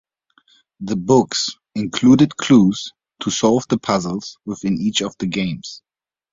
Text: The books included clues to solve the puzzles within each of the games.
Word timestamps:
The 0.79 0.95
books 0.95 1.51
included 1.75 2.35
clues 2.35 2.91
to 3.19 3.29
solve 3.29 3.67
the 3.67 3.77
puzzles 3.77 4.39
within 4.45 4.81
each 4.81 5.01
of 5.03 5.15
the 5.19 5.27
games. 5.27 5.83